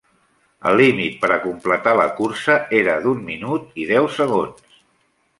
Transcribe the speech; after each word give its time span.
El 0.67 0.77
límit 0.79 1.17
per 1.25 1.27
a 1.33 1.35
completar 1.43 1.93
la 1.99 2.07
cursa 2.19 2.55
era 2.77 2.95
d'un 3.03 3.19
minut 3.27 3.77
i 3.83 3.85
deu 3.91 4.09
segons. 4.21 4.65